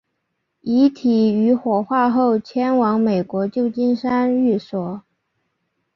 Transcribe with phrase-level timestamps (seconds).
[0.61, 5.03] 遗体于火化后迁往美国旧金山寓所。